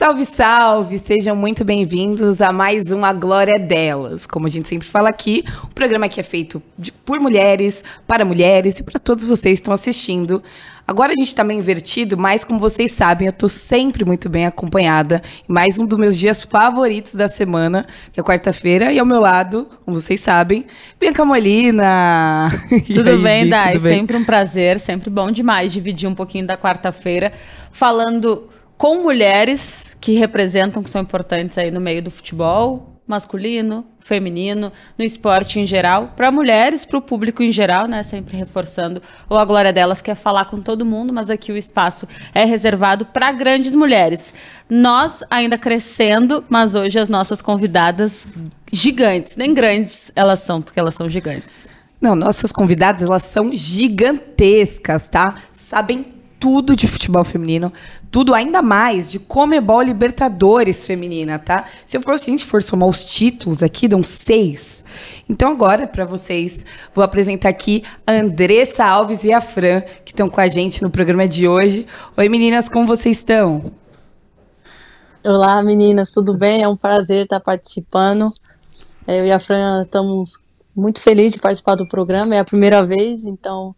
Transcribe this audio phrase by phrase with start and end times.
[0.00, 0.98] Salve, salve!
[0.98, 4.26] Sejam muito bem-vindos a mais um A Glória Delas.
[4.26, 8.24] Como a gente sempre fala aqui, o programa aqui é feito de, por mulheres, para
[8.24, 10.42] mulheres e para todos vocês que estão assistindo.
[10.88, 14.46] Agora a gente está meio invertido, mas como vocês sabem, eu estou sempre muito bem
[14.46, 15.22] acompanhada.
[15.46, 19.68] Mais um dos meus dias favoritos da semana, que é quarta-feira, e ao meu lado,
[19.84, 20.64] como vocês sabem,
[20.98, 22.48] Bianca Molina.
[22.88, 23.78] Tudo aí, bem, Dai?
[23.78, 27.34] Sempre um prazer, sempre bom demais dividir um pouquinho da quarta-feira
[27.70, 28.48] falando
[28.80, 35.04] com mulheres que representam, que são importantes aí no meio do futebol, masculino, feminino, no
[35.04, 38.02] esporte em geral, para mulheres, para o público em geral, né?
[38.02, 39.02] Sempre reforçando.
[39.28, 43.04] Ou a glória delas quer falar com todo mundo, mas aqui o espaço é reservado
[43.04, 44.32] para grandes mulheres.
[44.66, 48.26] Nós ainda crescendo, mas hoje as nossas convidadas
[48.72, 51.68] gigantes, nem grandes elas são, porque elas são gigantes.
[52.00, 55.34] Não, nossas convidadas, elas são gigantescas, tá?
[55.52, 57.70] Sabem tudo de futebol feminino,
[58.10, 61.66] tudo ainda mais de Comebol Libertadores feminina, tá?
[61.84, 64.82] Se eu for, se a gente for somar os títulos aqui, dão seis.
[65.28, 70.30] Então agora, para vocês, vou apresentar aqui a Andressa Alves e a Fran, que estão
[70.30, 71.86] com a gente no programa de hoje.
[72.16, 73.70] Oi meninas, como vocês estão?
[75.22, 76.62] Olá meninas, tudo bem?
[76.62, 78.30] É um prazer estar participando.
[79.06, 80.42] Eu e a Fran estamos
[80.74, 83.74] muito felizes de participar do programa, é a primeira vez, então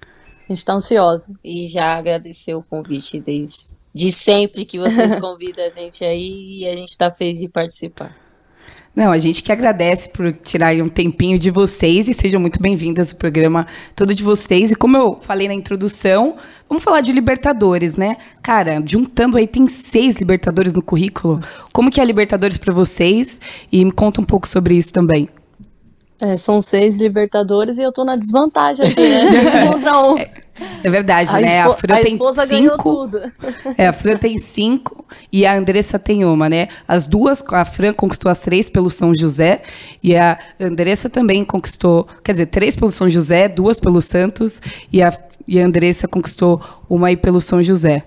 [0.53, 1.33] a gente está ansiosa.
[1.43, 6.69] E já agradecer o convite desde de sempre que vocês convidam a gente aí e
[6.69, 8.17] a gente está feliz de participar.
[8.95, 13.11] Não, a gente que agradece por tirar um tempinho de vocês e sejam muito bem-vindas
[13.11, 14.71] ao programa todo de vocês.
[14.71, 16.37] E como eu falei na introdução,
[16.69, 18.19] vamos falar de Libertadores, né?
[18.43, 21.41] Cara, juntando aí, tem seis Libertadores no currículo.
[21.73, 23.41] Como que é a Libertadores para vocês?
[23.71, 25.27] E me conta um pouco sobre isso também.
[26.21, 29.67] É, são seis Libertadores e eu tô na desvantagem aqui, né?
[29.73, 30.19] contra um.
[30.19, 31.61] É, é verdade, a né?
[31.61, 33.11] A Fran a tem cinco.
[33.79, 36.69] É, a Fran tem cinco e a Andressa tem uma, né?
[36.87, 39.63] As duas, a Fran conquistou as três pelo São José
[40.03, 44.61] e a Andressa também conquistou, quer dizer, três pelo São José, duas pelo Santos
[44.93, 45.13] e a,
[45.47, 48.05] e a Andressa conquistou uma aí pelo São José.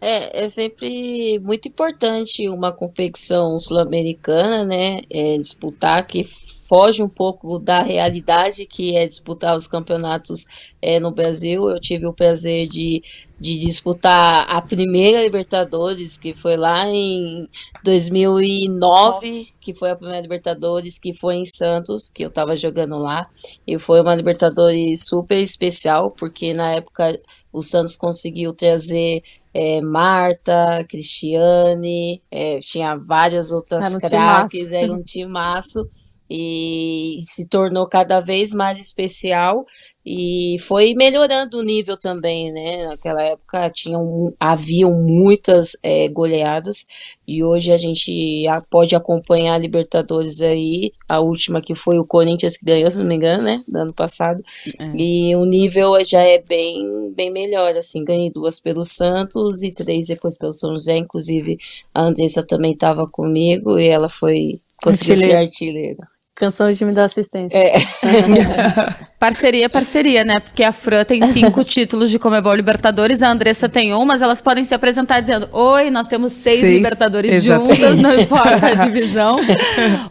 [0.00, 5.00] É, é sempre muito importante uma competição sul-americana, né?
[5.08, 6.28] É, disputar que
[6.72, 10.46] foge um pouco da realidade que é disputar os campeonatos
[10.80, 11.68] é, no Brasil.
[11.68, 13.02] Eu tive o prazer de,
[13.38, 17.46] de disputar a primeira Libertadores, que foi lá em
[17.84, 23.28] 2009, que foi a primeira Libertadores, que foi em Santos, que eu estava jogando lá.
[23.66, 27.20] E foi uma Libertadores super especial, porque na época
[27.52, 29.22] o Santos conseguiu trazer
[29.52, 35.86] é, Marta, Cristiane, é, tinha várias outras craques, era um timaço
[36.34, 39.66] e se tornou cada vez mais especial
[40.04, 42.86] e foi melhorando o nível também, né?
[42.86, 46.86] Naquela época tinham, haviam muitas é, goleadas
[47.28, 52.56] e hoje a gente pode acompanhar a Libertadores aí, a última que foi o Corinthians
[52.56, 53.62] que ganhou, se não me engano, né?
[53.68, 54.42] Do ano passado.
[54.80, 54.90] É.
[54.96, 60.06] E o nível já é bem, bem melhor, assim, ganhei duas pelo Santos e três
[60.06, 61.58] depois pelo São José, inclusive
[61.92, 66.06] a Andressa também estava comigo e ela foi conseguiu ser artilheira.
[66.36, 67.58] Cansou de me dar assistência.
[67.58, 67.72] É.
[69.22, 70.40] parceria, parceria, né?
[70.40, 74.40] Porque a Fran tem cinco títulos de Comebol Libertadores, a Andressa tem um, mas elas
[74.40, 77.76] podem se apresentar dizendo: Oi, nós temos seis, seis Libertadores exatamente.
[77.76, 79.36] juntas, não importa a divisão.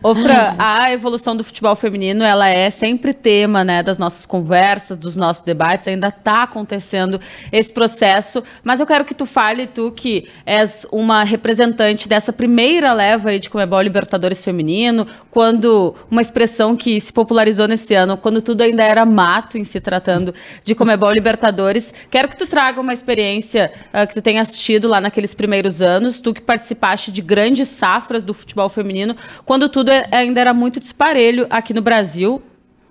[0.01, 4.97] Ô, Fran, a evolução do futebol feminino, ela é sempre tema, né, das nossas conversas,
[4.97, 7.19] dos nossos debates, ainda está acontecendo
[7.51, 12.93] esse processo, mas eu quero que tu fale, tu que és uma representante dessa primeira
[12.93, 18.41] leva aí de Comebol Libertadores feminino, quando uma expressão que se popularizou nesse ano, quando
[18.41, 21.93] tudo ainda era mato em se tratando de Comebol Libertadores.
[22.09, 26.19] Quero que tu traga uma experiência uh, que tu tenha assistido lá naqueles primeiros anos,
[26.19, 30.79] tu que participaste de grandes safras do futebol feminino, quando tudo é, ainda era muito
[30.79, 32.41] disparelho aqui no Brasil,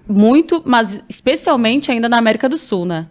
[0.08, 3.06] muito, mas especialmente ainda na América do Sul, né?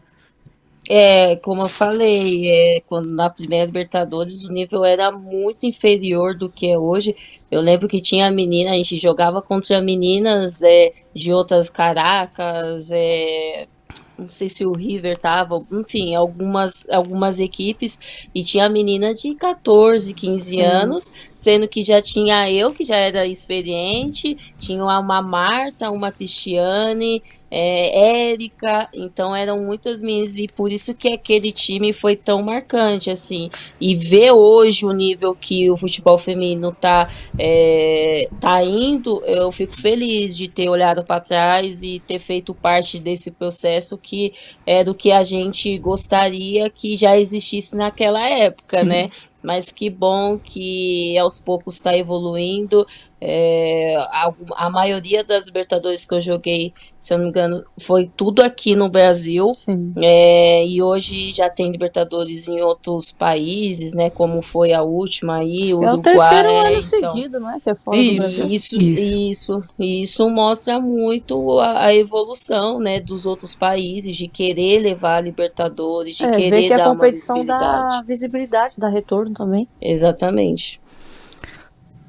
[0.91, 6.49] É, como eu falei, é, quando na primeira Libertadores o nível era muito inferior do
[6.49, 7.13] que é hoje.
[7.51, 13.67] Eu lembro que tinha menina, a gente jogava contra meninas é, de outras Caracas, é,
[14.17, 20.13] não sei se o River tava, enfim, algumas, algumas equipes, e tinha menina de 14,
[20.13, 26.11] 15 anos, sendo que já tinha eu, que já era experiente, tinha uma Marta, uma
[26.11, 32.43] Cristiane, é, Érica, então eram muitas meninas e por isso que aquele time foi tão
[32.43, 33.49] marcante, assim,
[33.79, 39.79] e ver hoje o nível que o futebol feminino tá, é, tá indo, eu fico
[39.79, 44.33] feliz de ter olhado para trás e ter feito parte desse processo que
[44.65, 49.09] é do que a gente gostaria que já existisse naquela época, né?
[49.41, 52.85] mas que bom que aos poucos está evoluindo.
[53.21, 58.09] É, a, a, maioria das Libertadores que eu joguei, se eu não me engano, foi
[58.15, 59.51] tudo aqui no Brasil.
[60.01, 64.09] É, e hoje já tem Libertadores em outros países, né?
[64.09, 65.95] Como foi a última aí, o é Uruguai.
[65.95, 66.81] o terceiro ano é, então.
[66.81, 67.59] seguido, né?
[67.61, 68.47] Que é fora isso, do Brasil.
[68.47, 73.01] Isso, isso, isso, isso mostra muito a, a, evolução, né?
[73.01, 77.35] Dos outros países de querer levar a Libertadores, de é, querer que dar a competição
[77.35, 77.89] uma visibilidade.
[77.89, 79.67] dá visibilidade, dá retorno também.
[79.81, 80.79] Exatamente.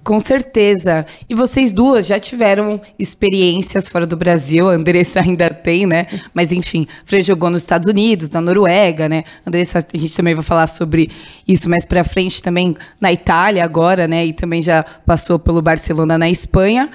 [0.02, 1.04] Com certeza.
[1.28, 4.68] E vocês duas já tiveram experiências fora do Brasil.
[4.68, 6.06] A Andressa ainda tem, né?
[6.32, 9.24] Mas enfim, Fran jogou nos Estados Unidos, na Noruega, né?
[9.46, 11.10] Andressa, a gente também vai falar sobre
[11.46, 14.24] isso mais para frente também na Itália agora, né?
[14.24, 16.90] E também já passou pelo Barcelona na Espanha.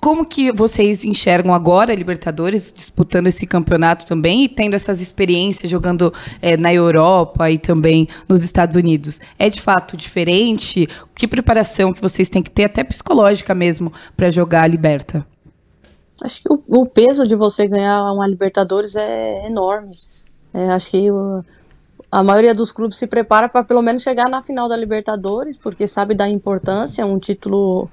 [0.00, 5.70] Como que vocês enxergam agora a Libertadores disputando esse campeonato também e tendo essas experiências
[5.70, 9.20] jogando é, na Europa e também nos Estados Unidos?
[9.38, 10.88] É de fato diferente?
[11.14, 15.26] Que preparação que vocês têm que ter, até psicológica mesmo, para jogar a Liberta?
[16.22, 19.90] Acho que o, o, peso de você ganhar uma Libertadores é enorme.
[20.54, 21.44] É, acho que o,
[22.10, 25.86] a maioria dos clubes se prepara para pelo menos chegar na final da Libertadores, porque
[25.86, 27.88] sabe da importância, um título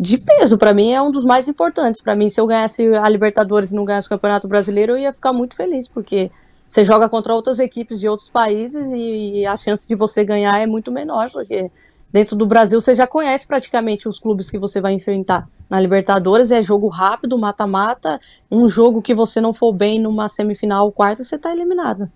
[0.00, 0.56] de peso.
[0.56, 2.00] Para mim é um dos mais importantes.
[2.00, 5.12] Para mim, se eu ganhasse a Libertadores e não ganhasse o Campeonato Brasileiro, eu ia
[5.12, 6.30] ficar muito feliz, porque
[6.66, 10.66] você joga contra outras equipes de outros países e a chance de você ganhar é
[10.66, 11.70] muito menor, porque
[12.10, 15.46] dentro do Brasil você já conhece praticamente os clubes que você vai enfrentar.
[15.68, 18.18] Na Libertadores é jogo rápido, mata-mata,
[18.50, 22.10] um jogo que você não for bem numa semifinal ou quarta, você tá eliminado.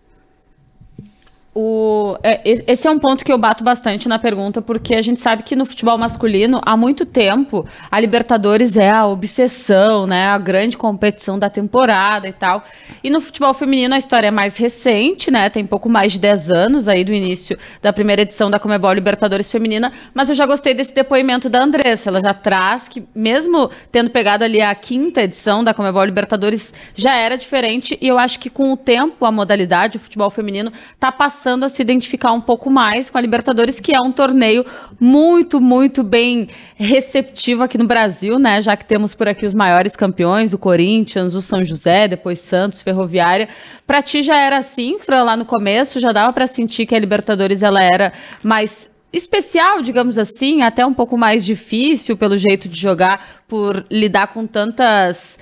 [1.56, 5.20] O, é, esse é um ponto que eu bato bastante na pergunta, porque a gente
[5.20, 10.26] sabe que no futebol masculino, há muito tempo, a Libertadores é a obsessão, né?
[10.26, 12.64] A grande competição da temporada e tal.
[13.04, 15.48] E no futebol feminino a história é mais recente, né?
[15.48, 19.48] Tem pouco mais de 10 anos aí do início da primeira edição da Comebol Libertadores
[19.48, 22.10] Feminina, mas eu já gostei desse depoimento da Andressa.
[22.10, 27.14] Ela já traz que, mesmo tendo pegado ali a quinta edição da Comebol Libertadores, já
[27.14, 27.96] era diferente.
[28.00, 31.64] E eu acho que com o tempo, a modalidade, o futebol feminino, tá passando passando
[31.64, 34.64] a se identificar um pouco mais com a Libertadores, que é um torneio
[34.98, 38.62] muito, muito bem receptivo aqui no Brasil, né?
[38.62, 42.80] Já que temos por aqui os maiores campeões, o Corinthians, o São José, depois Santos,
[42.80, 43.46] Ferroviária.
[43.86, 46.98] Para ti já era assim, Fran, lá no começo, já dava para sentir que a
[46.98, 48.10] Libertadores ela era
[48.42, 54.28] mais especial, digamos assim, até um pouco mais difícil pelo jeito de jogar, por lidar
[54.28, 55.38] com tantas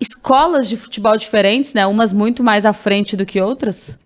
[0.00, 1.86] escolas de futebol diferentes, né?
[1.86, 3.98] Umas muito mais à frente do que outras?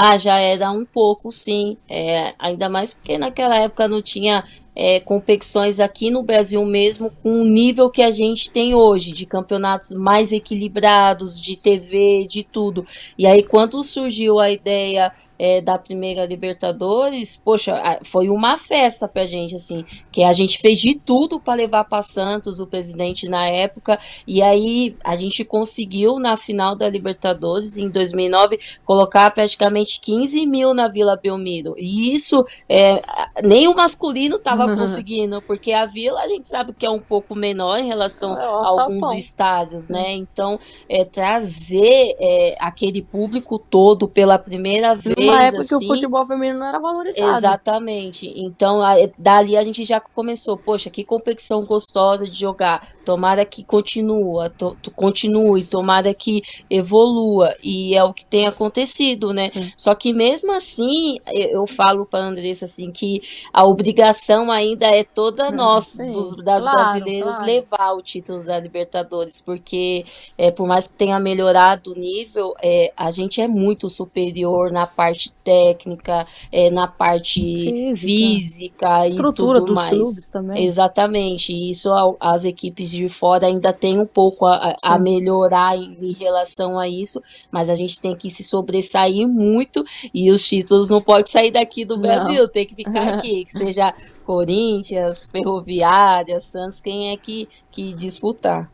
[0.00, 1.76] Ah, já era um pouco, sim.
[1.88, 7.40] É, ainda mais porque naquela época não tinha é, competições aqui no Brasil mesmo com
[7.40, 12.86] o nível que a gente tem hoje, de campeonatos mais equilibrados, de TV, de tudo.
[13.18, 19.24] E aí, quando surgiu a ideia é, da primeira Libertadores, poxa, foi uma festa pra
[19.24, 23.46] gente, assim, que a gente fez de tudo para levar para Santos, o presidente na
[23.46, 30.44] época, e aí a gente conseguiu na final da Libertadores, em 2009, colocar praticamente 15
[30.46, 33.00] mil na Vila Belmiro, e isso é,
[33.42, 34.76] nem o masculino tava uhum.
[34.78, 38.42] conseguindo, porque a Vila a gente sabe que é um pouco menor em relação é,
[38.42, 40.58] a alguns estádios, né, então
[40.88, 46.26] é, trazer é, aquele público todo pela primeira vez, uma época assim, que o futebol
[46.26, 47.36] feminino não era valorizado.
[47.36, 48.32] Exatamente.
[48.36, 53.64] Então, a, dali a gente já começou, poxa, que competição gostosa de jogar tomara que
[53.64, 59.48] continua, to, continue, tomara que evolua, e é o que tem acontecido, né?
[59.48, 59.72] Sim.
[59.74, 65.02] Só que mesmo assim, eu, eu falo para Andressa assim que a obrigação ainda é
[65.04, 67.46] toda nossa, dos, das claro, brasileiras, claro.
[67.46, 70.04] levar o título da Libertadores, porque
[70.36, 74.86] é, por mais que tenha melhorado o nível, é, a gente é muito superior na
[74.86, 76.18] parte técnica,
[76.52, 79.88] é, na parte física, física estrutura e dos mais.
[79.88, 80.66] clubes também.
[80.66, 81.88] Exatamente, e isso
[82.20, 86.88] as equipes de fora ainda tem um pouco a, a melhorar em, em, relação a
[86.88, 91.50] isso, mas a gente tem que se sobressair muito e os títulos não podem sair
[91.50, 92.48] daqui do Brasil, não.
[92.48, 93.92] tem que ficar aqui, que seja
[94.24, 98.70] Corinthians, Ferroviária, Santos, quem é que, que disputar.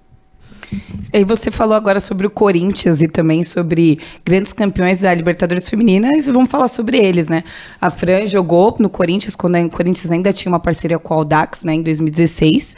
[1.13, 6.27] E você falou agora sobre o Corinthians e também sobre grandes campeões da Libertadores Femininas,
[6.27, 7.45] e vamos falar sobre eles, né?
[7.81, 11.63] A Fran jogou no Corinthians, quando o Corinthians ainda tinha uma parceria com o Audax,
[11.65, 12.77] né, em 2016.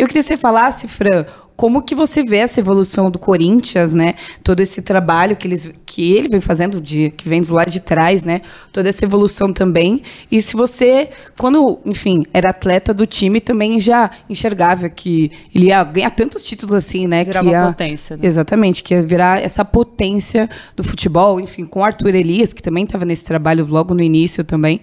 [0.00, 1.26] Eu queria que você falasse, Fran,
[1.60, 4.14] como que você vê essa evolução do Corinthians, né?
[4.42, 7.80] Todo esse trabalho que, eles, que ele vem fazendo, de, que vem do lado de
[7.80, 8.40] trás, né?
[8.72, 10.02] Toda essa evolução também.
[10.32, 15.84] E se você, quando, enfim, era atleta do time, também já enxergava que ele ia
[15.84, 17.24] ganhar tantos títulos assim, né?
[17.24, 18.16] Virar que uma ia, potência.
[18.16, 18.26] Né?
[18.26, 22.84] Exatamente, que ia virar essa potência do futebol, enfim, com o Arthur Elias, que também
[22.84, 24.80] estava nesse trabalho logo no início também.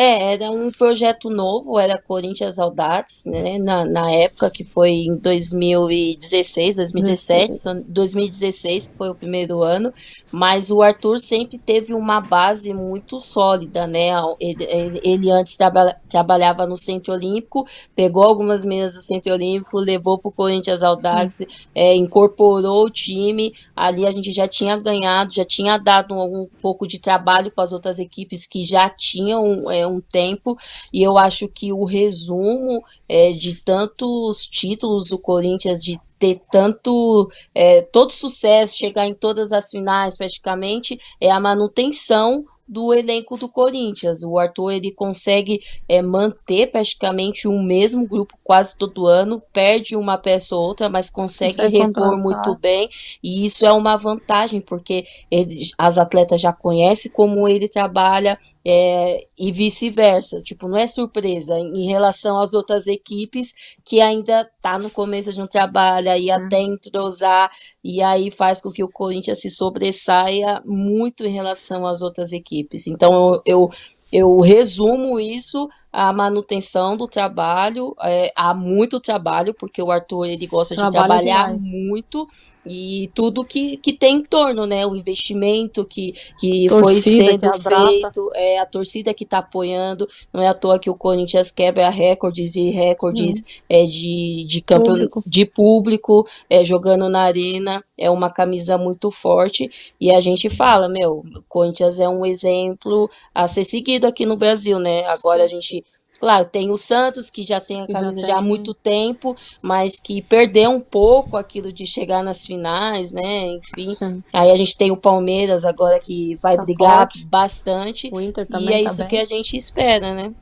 [0.00, 3.58] É, era um projeto novo, era Corinthians Audates, né?
[3.58, 9.92] Na, na época que foi em 2016, 2017, 2016 que foi o primeiro ano,
[10.30, 14.10] mas o Arthur sempre teve uma base muito sólida, né?
[14.38, 20.16] Ele, ele, antes traba, trabalhava no Centro Olímpico, pegou algumas meninas do Centro Olímpico, levou
[20.16, 21.46] para o Corinthians Audax, hum.
[21.74, 23.52] é, incorporou o time.
[23.74, 27.64] Ali a gente já tinha ganhado, já tinha dado um, um pouco de trabalho para
[27.64, 30.56] as outras equipes que já tinham é, um tempo.
[30.92, 37.30] E eu acho que o resumo é, de tantos títulos do Corinthians, de ter tanto
[37.54, 43.48] é, todo sucesso, chegar em todas as finais praticamente, é a manutenção do elenco do
[43.48, 44.22] Corinthians.
[44.22, 50.18] O Arthur ele consegue é, manter praticamente o mesmo grupo quase todo ano, perde uma
[50.18, 52.90] peça ou outra, mas consegue, consegue repor muito bem.
[53.22, 58.38] E isso é uma vantagem, porque ele, as atletas já conhecem como ele trabalha,
[58.70, 60.42] é, e vice-versa.
[60.42, 65.40] Tipo, não é surpresa em relação às outras equipes que ainda tá no começo de
[65.40, 67.50] um trabalho aí até entrosar
[67.82, 72.86] e aí faz com que o Corinthians se sobressaia muito em relação às outras equipes.
[72.86, 73.70] Então eu,
[74.12, 80.46] eu resumo isso a manutenção do trabalho, é, há muito trabalho, porque o Arthur ele
[80.46, 81.64] gosta de trabalhar demais.
[81.64, 82.28] muito
[82.68, 84.86] e tudo que, que tem em torno, né?
[84.86, 90.08] O investimento que, que foi sendo que feito, é a torcida que está apoiando.
[90.32, 94.86] Não é à toa que o Corinthians quebra recordes e recordes é, de, de campo
[94.86, 95.22] público.
[95.26, 97.82] de público é, jogando na arena.
[97.96, 99.70] É uma camisa muito forte.
[100.00, 104.36] E a gente fala, meu, o Corinthians é um exemplo a ser seguido aqui no
[104.36, 105.04] Brasil, né?
[105.06, 105.84] Agora a gente
[106.20, 110.00] Claro, tem o Santos, que já tem a camisa já, já há muito tempo, mas
[110.00, 113.46] que perdeu um pouco aquilo de chegar nas finais, né?
[113.46, 113.86] Enfim.
[113.86, 114.22] Sim.
[114.32, 117.24] Aí a gente tem o Palmeiras agora que vai tá brigar forte.
[117.26, 118.10] bastante.
[118.12, 118.68] O Inter também.
[118.68, 119.08] E é tá isso bem.
[119.08, 120.32] que a gente espera, né?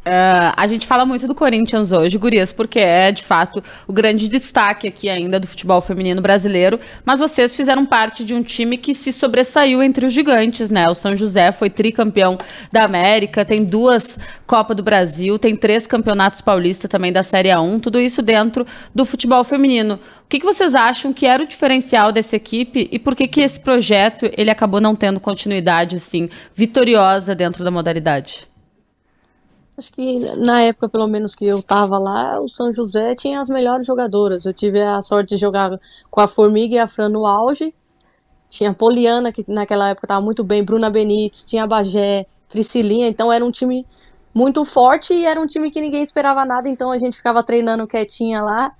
[0.00, 4.28] Uh, a gente fala muito do Corinthians hoje, Gurias, porque é de fato o grande
[4.28, 6.80] destaque aqui ainda do futebol feminino brasileiro.
[7.04, 10.86] Mas vocês fizeram parte de um time que se sobressaiu entre os gigantes, né?
[10.88, 12.38] O São José foi tricampeão
[12.72, 17.80] da América, tem duas Copa do Brasil, tem três campeonatos paulistas também da Série A1,
[17.80, 20.00] tudo isso dentro do futebol feminino.
[20.24, 23.42] O que, que vocês acham que era o diferencial dessa equipe e por que, que
[23.42, 28.49] esse projeto ele acabou não tendo continuidade assim vitoriosa dentro da modalidade?
[29.80, 33.48] Acho que na época, pelo menos que eu tava lá, o São José tinha as
[33.48, 34.44] melhores jogadoras.
[34.44, 37.74] Eu tive a sorte de jogar com a Formiga e a Fran no auge.
[38.46, 43.08] Tinha a Poliana, que naquela época tava muito bem, Bruna Benites, tinha a Bagé, Priscilinha,
[43.08, 43.86] então era um time
[44.34, 47.86] muito forte e era um time que ninguém esperava nada, então a gente ficava treinando
[47.86, 48.70] quietinha lá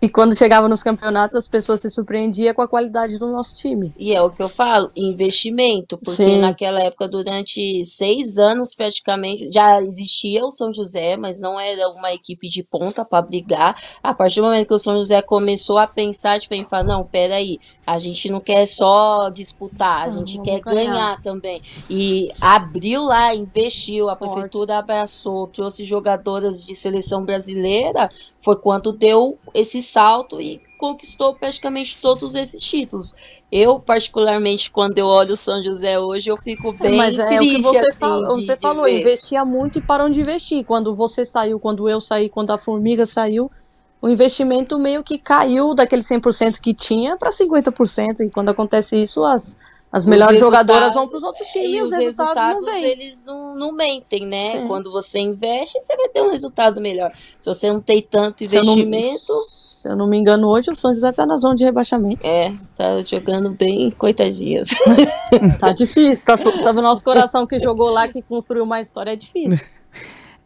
[0.00, 3.92] e quando chegava nos campeonatos, as pessoas se surpreendiam com a qualidade do nosso time.
[3.98, 6.40] E é o que eu falo, investimento, porque Sim.
[6.40, 12.12] naquela época, durante seis anos praticamente, já existia o São José, mas não era uma
[12.12, 13.76] equipe de ponta para brigar.
[14.02, 17.04] A partir do momento que o São José começou a pensar, tipo, em falar, não,
[17.04, 20.92] peraí, a gente não quer só disputar, a gente quer ganhar.
[20.92, 21.22] ganhar.
[21.22, 21.60] também.
[21.90, 28.08] E abriu lá, investiu, a prefeitura abraçou, trouxe jogadoras de seleção brasileira,
[28.42, 33.14] foi quando deu esse salto e conquistou praticamente todos esses títulos.
[33.50, 37.52] Eu, particularmente, quando eu olho o São José hoje, eu fico bem Mas é triste,
[37.52, 39.00] o que você, assim, fala, de, você de falou, ver.
[39.00, 40.64] investia muito e parou de investir.
[40.64, 43.50] Quando você saiu, quando eu saí, quando a Formiga saiu,
[44.00, 48.20] o investimento meio que caiu daquele 100% que tinha para 50%.
[48.20, 49.56] E quando acontece isso, as,
[49.92, 52.84] as melhores jogadoras vão para os outros times e os, resultados, resultados não vêm.
[52.84, 54.52] eles não, não mentem, né?
[54.52, 54.66] Sim.
[54.66, 57.12] Quando você investe, você vai ter um resultado melhor.
[57.38, 59.32] Se você não tem tanto investimento.
[59.82, 62.24] Se eu não, me engano, hoje o São José está na zona de rebaixamento.
[62.24, 64.68] É, tá jogando bem, coitadinhas.
[65.58, 69.16] tá difícil, tá, tá no nosso coração que jogou lá, que construiu uma história, é
[69.16, 69.60] difícil.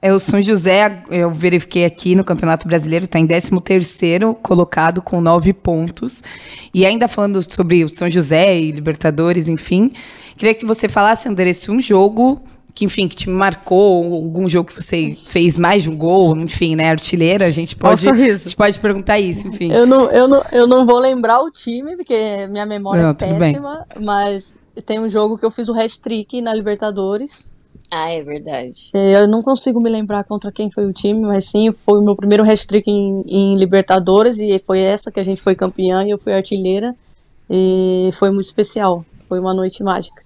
[0.01, 5.21] É o São José, eu verifiquei aqui no Campeonato Brasileiro, está em 13º colocado com
[5.21, 6.23] nove pontos.
[6.73, 9.91] E ainda falando sobre o São José e Libertadores, enfim,
[10.37, 12.43] queria que você falasse, Andressa, um jogo
[12.77, 16.77] que, enfim, que te marcou, algum jogo que você fez mais de um gol, enfim,
[16.77, 19.73] né, artilheira, a gente pode, a gente pode perguntar isso, enfim.
[19.73, 23.15] Eu não, eu, não, eu não vou lembrar o time, porque minha memória não, é
[23.15, 24.05] péssima, bem.
[24.05, 27.56] mas tem um jogo que eu fiz o hat-trick na Libertadores,
[27.91, 28.91] ah, é verdade.
[28.95, 32.03] É, eu não consigo me lembrar contra quem foi o time, mas sim, foi o
[32.03, 36.11] meu primeiro hat-trick em, em, Libertadores e foi essa que a gente foi campeã e
[36.11, 36.95] eu fui artilheira.
[37.49, 39.05] E foi muito especial.
[39.29, 40.21] Foi uma noite mágica.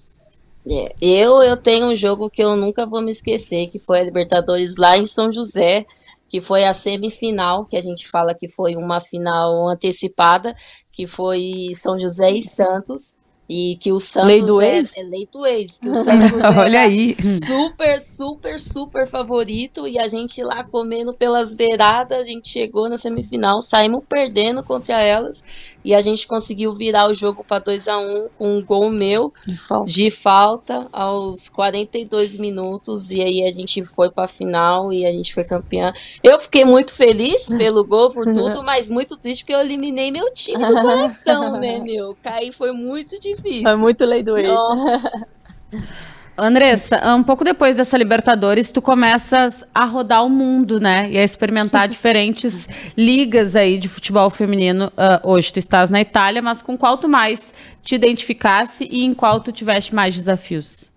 [0.67, 4.05] É, eu, eu tenho um jogo que eu nunca vou me esquecer, que foi a
[4.05, 5.85] Libertadores lá em São José,
[6.29, 10.55] que foi a semifinal, que a gente fala que foi uma final antecipada,
[10.93, 13.19] que foi São José e Santos.
[13.53, 14.97] E que o Santos lei do é, ex?
[14.97, 15.81] é lei do ex.
[15.81, 17.17] Que o Santos Olha aí.
[17.21, 19.89] super, super, super favorito.
[19.89, 25.01] E a gente lá comendo pelas beiradas, a gente chegou na semifinal, saímos perdendo contra
[25.03, 25.45] elas.
[25.85, 28.91] E a gente conseguiu virar o jogo para 2 a 1 um, com um gol
[28.91, 29.91] meu De falta.
[29.91, 33.11] de falta aos 42 minutos.
[33.11, 35.93] E aí a gente foi para a final e a gente foi campeã.
[36.23, 40.33] Eu fiquei muito feliz pelo gol, por tudo, mas muito triste porque eu eliminei meu
[40.33, 42.17] time do coração, né, meu?
[42.23, 43.69] Cair foi muito difícil.
[43.69, 44.49] É muito lei do ex.
[44.49, 45.31] Nossa.
[46.37, 51.11] Andressa, um pouco depois dessa Libertadores, tu começas a rodar o mundo, né?
[51.11, 54.91] E a experimentar diferentes ligas aí de futebol feminino.
[54.97, 59.13] Ah, hoje tu estás na Itália, mas com qual tu mais te identificasse e em
[59.13, 60.91] qual tu tiveste mais desafios?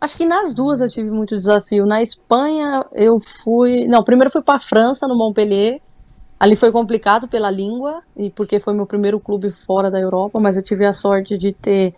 [0.00, 1.84] Acho que nas duas eu tive muito desafio.
[1.84, 3.86] Na Espanha eu fui.
[3.88, 5.80] Não, primeiro fui para França, no Montpellier.
[6.38, 10.56] Ali foi complicado pela língua e porque foi meu primeiro clube fora da Europa, mas
[10.56, 11.92] eu tive a sorte de ter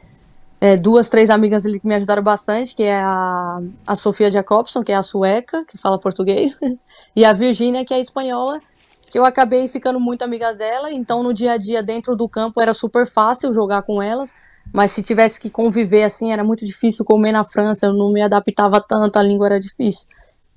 [0.60, 4.82] é, duas, três amigas ali que me ajudaram bastante, que é a, a Sofia Jacobson,
[4.82, 6.58] que é a sueca, que fala português,
[7.16, 8.60] e a Virgínia, que é a espanhola,
[9.08, 12.60] que eu acabei ficando muito amiga dela, então no dia a dia dentro do campo
[12.60, 14.34] era super fácil jogar com elas,
[14.72, 18.22] mas se tivesse que conviver assim, era muito difícil comer na França, eu não me
[18.22, 20.06] adaptava tanto, a língua era difícil.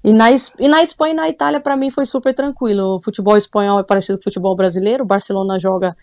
[0.03, 2.97] E na, e na Espanha e na Itália, para mim, foi super tranquilo.
[2.97, 5.03] O futebol espanhol é parecido com o futebol brasileiro.
[5.03, 5.95] O Barcelona joga,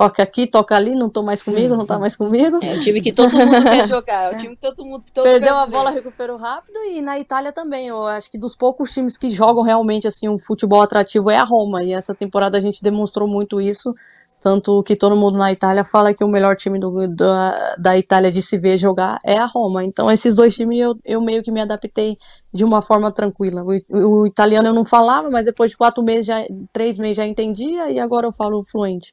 [0.00, 2.58] toca aqui, toca ali, não tô mais comigo, não tá mais comigo.
[2.62, 4.32] É o time que todo mundo quer jogar.
[4.32, 5.04] É o time que todo mundo.
[5.12, 6.74] Todo Perdeu a bola, recuperou rápido.
[6.90, 7.88] E na Itália também.
[7.88, 11.44] Eu acho que dos poucos times que jogam realmente assim um futebol atrativo é a
[11.44, 11.84] Roma.
[11.84, 13.94] E essa temporada a gente demonstrou muito isso.
[14.40, 18.32] Tanto que todo mundo na Itália fala que o melhor time do- da, da Itália
[18.32, 19.84] de se ver jogar é a Roma.
[19.84, 22.16] Então, esses dois times eu, eu meio que me adaptei
[22.50, 23.62] de uma forma tranquila.
[23.62, 26.42] O, o italiano eu não falava, mas depois de quatro meses, já,
[26.72, 29.12] três meses já entendia e agora eu falo fluente.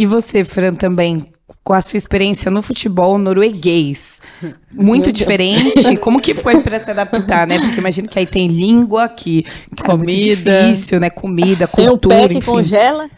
[0.00, 1.26] E você, Fran, também,
[1.62, 4.20] com a sua experiência no futebol norueguês,
[4.72, 5.18] muito Meu Deus.
[5.18, 5.96] diferente.
[5.98, 7.58] Como que foi para se adaptar, né?
[7.60, 9.42] Porque imagino que aí tem língua, que
[9.76, 10.62] cara, é Comida.
[10.62, 11.10] difícil, né?
[11.10, 12.50] Comida, Tem o cultura, pé que enfim.
[12.50, 13.10] congela.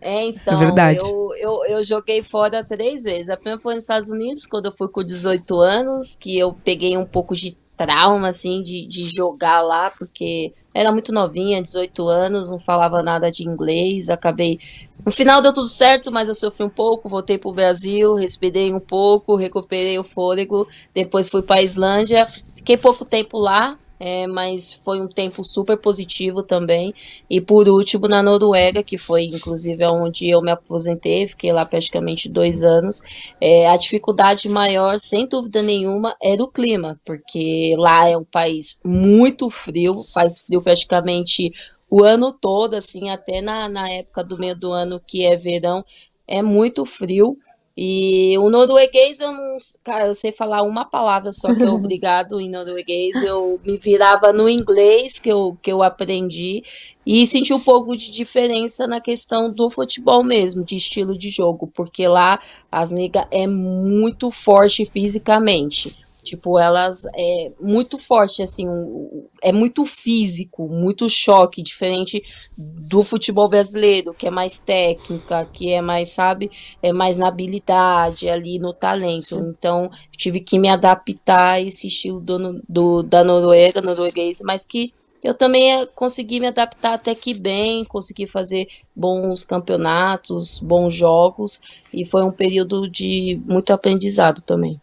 [0.00, 0.98] É, então, É verdade.
[0.98, 3.30] Eu, eu, eu joguei fora três vezes.
[3.30, 6.96] A primeira foi nos Estados Unidos, quando eu fui com 18 anos, que eu peguei
[6.98, 12.50] um pouco de trauma, assim, de, de jogar lá, porque era muito novinha, 18 anos,
[12.50, 14.58] não falava nada de inglês, acabei...
[15.06, 18.80] No final deu tudo certo, mas eu sofri um pouco, voltei pro Brasil, respirei um
[18.80, 25.00] pouco, recuperei o fôlego, depois fui pra Islândia, fiquei pouco tempo lá, é, mas foi
[25.00, 26.94] um tempo super positivo também.
[27.28, 32.28] E por último, na Noruega, que foi inclusive onde eu me aposentei, fiquei lá praticamente
[32.28, 33.00] dois anos.
[33.40, 38.80] É, a dificuldade maior, sem dúvida nenhuma, era o clima, porque lá é um país
[38.84, 41.52] muito frio, faz frio praticamente
[41.90, 45.84] o ano todo, assim, até na, na época do meio do ano, que é verão,
[46.26, 47.38] é muito frio.
[47.76, 49.58] E o norueguês, eu não.
[49.82, 53.22] Cara, eu sei falar uma palavra só que é obrigado em norueguês.
[53.24, 56.62] Eu me virava no inglês que eu, que eu aprendi
[57.06, 61.66] e senti um pouco de diferença na questão do futebol mesmo, de estilo de jogo,
[61.74, 65.98] porque lá as ligas é muito forte fisicamente.
[66.24, 72.22] Tipo, elas é muito forte, assim, um- é muito físico, muito choque, diferente
[72.56, 76.50] do futebol brasileiro, que é mais técnica, que é mais, sabe,
[76.82, 79.36] é mais na habilidade, ali no talento.
[79.56, 84.92] Então, tive que me adaptar a esse estilo do, do- da Noruega, norueguês, mas que
[85.22, 91.60] eu também eh, consegui me adaptar até que bem, consegui fazer bons campeonatos, bons jogos,
[91.94, 94.78] e foi um período de muito aprendizado também.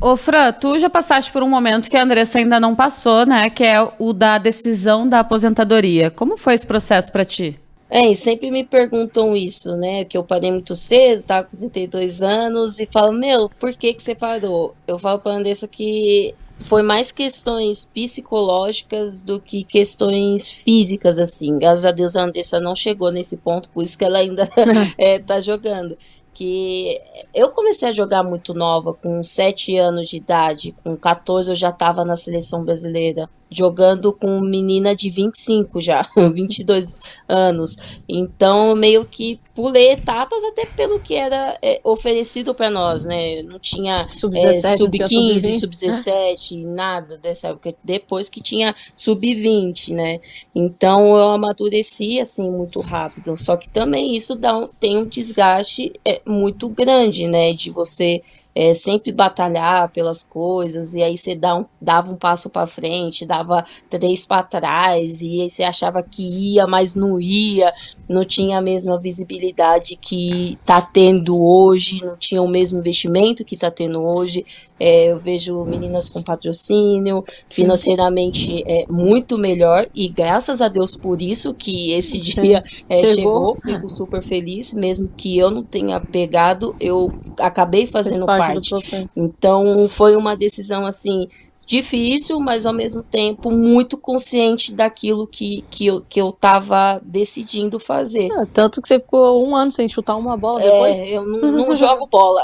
[0.00, 3.48] Ô, Fran, tu já passaste por um momento que a Andressa ainda não passou, né?
[3.50, 6.10] Que é o da decisão da aposentadoria.
[6.10, 7.58] Como foi esse processo pra ti?
[7.94, 10.04] É, e sempre me perguntam isso, né?
[10.06, 14.02] Que eu parei muito cedo, tava com 32 anos, e falam, meu, por que que
[14.02, 14.74] você parou?
[14.86, 21.58] Eu falo pra Andressa que foi mais questões psicológicas do que questões físicas, assim.
[21.58, 24.48] Graças a Deus a Andressa não chegou nesse ponto, por isso que ela ainda
[24.96, 25.98] é, tá jogando.
[26.34, 27.00] Que
[27.34, 31.68] eu comecei a jogar muito nova, com 7 anos de idade, com 14 eu já
[31.68, 37.76] estava na seleção brasileira, jogando com menina de 25 já, 22 anos.
[38.08, 43.42] Então, meio que pulei etapas até pelo que era é, oferecido para nós, né?
[43.42, 45.60] Não tinha Sub-17, é, não tinha sub-15, sub-20.
[45.60, 47.70] sub-17, nada dessa época.
[47.84, 50.20] Depois que tinha sub-20, né?
[50.54, 53.36] Então eu amadureci assim muito rápido.
[53.36, 57.52] Só que também isso dá um, tem um desgaste é, muito grande, né?
[57.52, 58.22] De você
[58.54, 63.24] é, sempre batalhar pelas coisas, e aí você dá um, dava um passo para frente,
[63.24, 67.72] dava três para trás, e aí você achava que ia, mas não ia,
[68.08, 73.54] não tinha a mesma visibilidade que está tendo hoje, não tinha o mesmo investimento que
[73.54, 74.44] está tendo hoje.
[74.84, 81.22] É, eu vejo meninas com patrocínio, financeiramente é muito melhor, e graças a Deus por
[81.22, 83.54] isso que esse dia é, chegou.
[83.54, 88.70] chegou, fico super feliz, mesmo que eu não tenha pegado, eu acabei fazendo parte.
[88.70, 89.08] parte.
[89.16, 91.28] Então foi uma decisão assim
[91.72, 97.80] difícil, mas ao mesmo tempo muito consciente daquilo que, que, eu, que eu tava decidindo
[97.80, 98.28] fazer.
[98.30, 100.98] É, tanto que você ficou um ano sem chutar uma bola é, depois?
[101.10, 102.42] eu não, não jogo bola.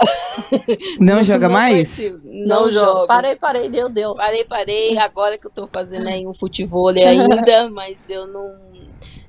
[0.99, 1.99] Não joga não mais?
[2.23, 3.07] Não, não jogo.
[3.07, 4.15] Parei, parei, deu, deu.
[4.15, 4.99] Parei, parei.
[4.99, 8.55] Agora que eu tô fazendo aí um futebol ainda, mas eu não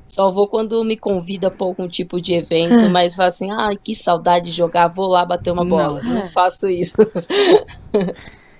[0.07, 3.93] só vou quando me convida para algum tipo de evento, mas fala assim, ah, que
[3.93, 6.01] saudade de jogar, vou lá bater uma bola.
[6.01, 6.95] Não, não faço isso.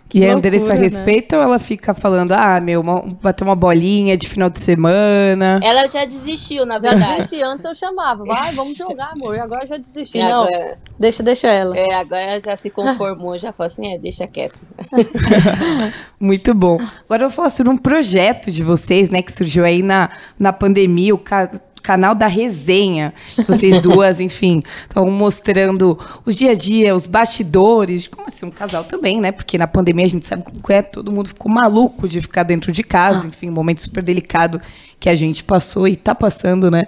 [0.10, 0.82] Que a Andressa né?
[0.82, 5.60] respeita ou ela fica falando, ah, meu, uma, bater uma bolinha de final de semana?
[5.64, 7.06] Ela já desistiu, na verdade.
[7.06, 9.36] Já desisti, antes eu chamava, vai, vamos jogar, amor.
[9.36, 10.18] E agora já desisti.
[10.18, 10.80] E não, agora...
[10.98, 11.78] deixa, deixa ela.
[11.78, 14.60] É, agora já se conformou, já falou assim, é, deixa quieto.
[16.20, 16.80] Muito bom.
[17.06, 20.52] Agora eu vou falar sobre um projeto de vocês, né, que surgiu aí na, na
[20.52, 23.14] pandemia, o caso canal da resenha.
[23.48, 28.84] Vocês duas, enfim, estão mostrando os dia a dia, os bastidores, como assim, um casal
[28.84, 29.32] também, né?
[29.32, 32.72] Porque na pandemia a gente sabe como é, todo mundo ficou maluco de ficar dentro
[32.72, 34.62] de casa, enfim, um momento super delicado
[35.00, 36.88] que a gente passou e está passando, né?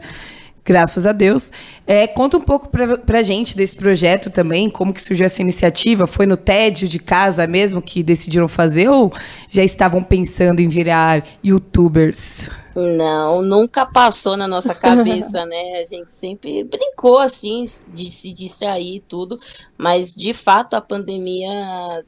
[0.64, 1.52] Graças a Deus.
[1.88, 6.06] É, conta um pouco pra, pra gente desse projeto também, como que surgiu essa iniciativa?
[6.06, 9.12] Foi no tédio de casa mesmo que decidiram fazer ou
[9.50, 12.50] já estavam pensando em virar youtubers?
[12.76, 15.80] Não, nunca passou na nossa cabeça, né?
[15.80, 19.40] A gente sempre brincou assim de se distrair e tudo,
[19.78, 21.50] mas de fato a pandemia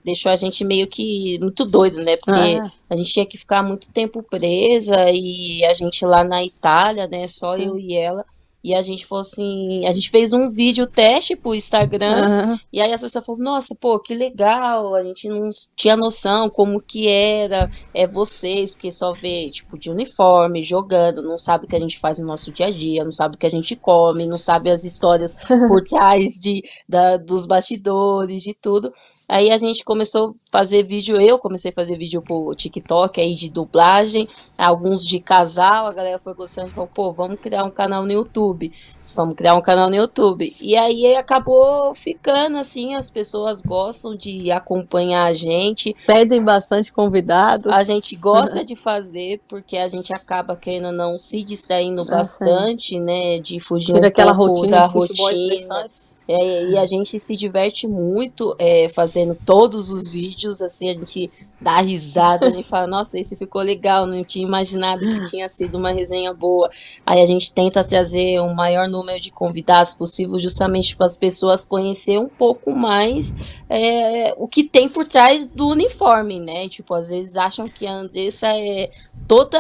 [0.04, 2.16] deixou a gente meio que muito doido, né?
[2.18, 2.72] Porque ah.
[2.90, 7.28] a gente tinha que ficar muito tempo presa e a gente lá na Itália, né?
[7.28, 7.68] Só Sim.
[7.68, 8.26] eu e ela.
[8.64, 12.60] E a gente falou assim, a gente fez um vídeo teste pro Instagram, uhum.
[12.72, 16.82] e aí as pessoas falaram, nossa, pô, que legal, a gente não tinha noção como
[16.82, 21.76] que era, é vocês, porque só vê, tipo, de uniforme, jogando, não sabe o que
[21.76, 24.26] a gente faz no nosso dia a dia, não sabe o que a gente come,
[24.26, 25.36] não sabe as histórias
[25.68, 28.94] por trás de, da, dos bastidores, de tudo.
[29.30, 33.50] Aí a gente começou fazer vídeo, eu comecei a fazer vídeo pro TikTok aí de
[33.50, 38.12] dublagem, alguns de casal, a galera foi gostando, falou, pô, vamos criar um canal no
[38.12, 38.72] YouTube.
[39.16, 40.56] Vamos criar um canal no YouTube.
[40.62, 45.96] E aí acabou ficando assim, as pessoas gostam de acompanhar a gente.
[46.06, 47.74] Pedem bastante convidados.
[47.74, 48.66] A gente gosta uhum.
[48.66, 53.40] de fazer, porque a gente acaba querendo não se distraindo ah, bastante, né?
[53.40, 55.90] De fugir Tira um aquela rotina da rotina.
[56.28, 61.30] É, e a gente se diverte muito é, fazendo todos os vídeos, assim, a gente
[61.60, 65.78] dá risada, a gente fala, nossa, esse ficou legal, não tinha imaginado que tinha sido
[65.78, 66.70] uma resenha boa.
[67.06, 71.16] Aí a gente tenta trazer o um maior número de convidados possível, justamente para as
[71.16, 73.34] pessoas conhecer um pouco mais
[73.76, 76.70] é, o que tem por trás do uniforme, né?
[76.70, 78.92] Tipo, às vezes acham que a Andressa é
[79.28, 79.58] toda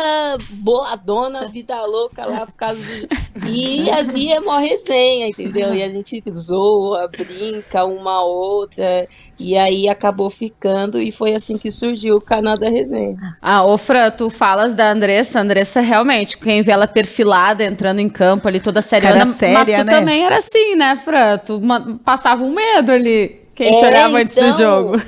[0.51, 3.07] boladona, vida louca lá por causa de.
[3.49, 5.73] E, e é mó resenha, entendeu?
[5.73, 9.07] E a gente zoa, brinca uma outra.
[9.39, 13.17] E aí acabou ficando e foi assim que surgiu o canal da resenha.
[13.41, 15.39] Ah, ô Fran, tu falas da Andressa.
[15.39, 19.25] A Andressa realmente, quem vê ela perfilada, entrando em campo ali, toda seriana.
[19.33, 19.99] séria, mas tu né?
[19.99, 21.39] também era assim, né, Fran?
[21.39, 21.59] Tu
[22.05, 23.42] passava um medo ali.
[23.55, 25.01] Quem é, te olhava antes do então, jogo.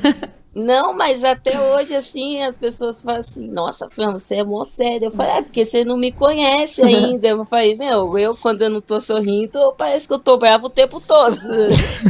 [0.55, 5.07] Não, mas até hoje, assim, as pessoas falam assim, nossa, Fran, você é mó sério.
[5.07, 7.27] Eu falei, é porque você não me conhece ainda.
[7.27, 10.69] Eu falei, meu, eu quando eu não tô sorrindo, parece que eu tô bravo o
[10.69, 11.37] tempo todo.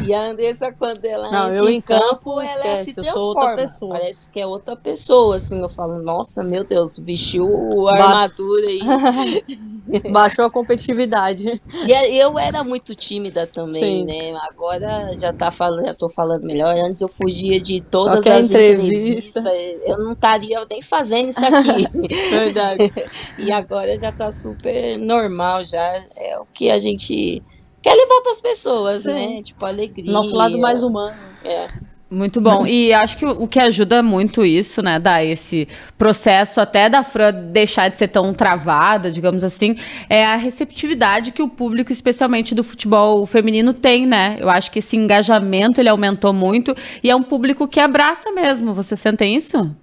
[0.06, 3.66] e a Andressa, quando ela não, entra eu em campo, ela esquece, se transforma.
[3.90, 5.62] Parece que é outra pessoa, assim.
[5.62, 9.44] Eu falo, nossa, meu Deus, vestiu a armadura aí.
[10.12, 11.62] Baixou a competitividade.
[11.86, 14.06] E eu era muito tímida também, Sim.
[14.06, 14.34] né?
[14.50, 16.76] Agora já tá falando, já tô falando melhor.
[16.76, 19.40] Antes eu fugia de todas Qualquer as entrevista.
[19.40, 19.82] entrevistas.
[19.86, 21.88] Eu não estaria nem fazendo isso aqui.
[22.32, 22.94] Verdade.
[23.38, 27.42] e agora já tá super normal, já é o que a gente
[27.82, 29.36] quer levar para as pessoas, Sim.
[29.36, 29.42] né?
[29.42, 30.12] Tipo alegria.
[30.12, 31.16] Nosso lado mais humano.
[31.44, 31.95] É.
[32.10, 32.68] Muito bom.
[32.68, 37.32] E acho que o que ajuda muito isso, né, dar esse processo até da Fran
[37.32, 39.76] deixar de ser tão travada, digamos assim,
[40.08, 44.38] é a receptividade que o público, especialmente do futebol feminino, tem, né?
[44.40, 48.72] Eu acho que esse engajamento ele aumentou muito e é um público que abraça mesmo.
[48.74, 49.76] Você sentem isso?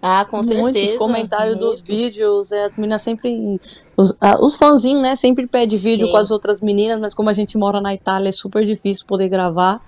[0.00, 0.62] Ah, com certeza.
[0.62, 1.70] Muitos comentários muito.
[1.70, 3.58] dos vídeos, é, as meninas sempre.
[3.96, 6.12] Os, ah, os fãzinhos, né, sempre pedem vídeo Sim.
[6.12, 9.28] com as outras meninas, mas como a gente mora na Itália, é super difícil poder
[9.28, 9.80] gravar.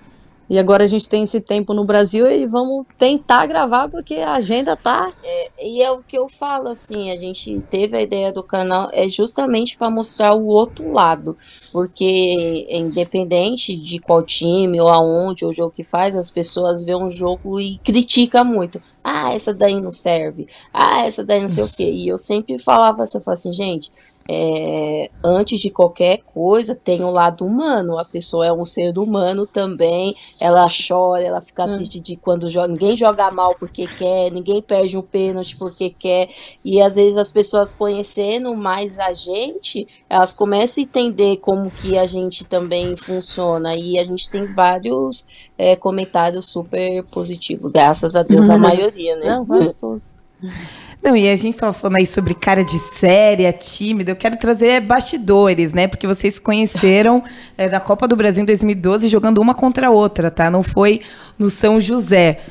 [0.49, 4.33] E agora a gente tem esse tempo no Brasil e vamos tentar gravar porque a
[4.33, 5.11] agenda tá.
[5.23, 8.89] É, e é o que eu falo, assim, a gente teve a ideia do canal
[8.93, 11.35] é justamente para mostrar o outro lado.
[11.73, 17.11] Porque independente de qual time ou aonde o jogo que faz, as pessoas vê um
[17.11, 18.79] jogo e critica muito.
[19.03, 20.47] Ah, essa daí não serve.
[20.73, 21.91] Ah, essa daí não sei o quê.
[21.91, 23.91] E eu sempre falava assim, eu falava assim, gente
[24.29, 27.97] é, antes de qualquer coisa, tem o um lado humano.
[27.97, 30.15] A pessoa é um ser humano também.
[30.41, 31.75] Ela chora, ela fica hum.
[31.75, 32.67] triste de quando joga.
[32.67, 36.29] Ninguém joga mal porque quer, ninguém perde um pênalti porque quer.
[36.65, 41.97] E às vezes as pessoas conhecendo mais a gente, elas começam a entender como que
[41.97, 43.75] a gente também funciona.
[43.75, 45.25] E a gente tem vários
[45.57, 49.25] é, comentários super positivos, graças a Deus, a maioria, né?
[49.27, 50.13] Não, gostoso.
[51.07, 54.11] Não, e a gente tava falando aí sobre cara de séria, tímida.
[54.11, 55.87] Eu quero trazer bastidores, né?
[55.87, 57.23] Porque vocês se conheceram
[57.57, 60.51] é, da Copa do Brasil em 2012 jogando uma contra a outra, tá?
[60.51, 60.99] Não foi
[61.39, 62.41] no São José.